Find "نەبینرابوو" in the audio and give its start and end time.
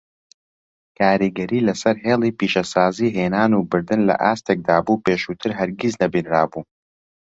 6.01-6.63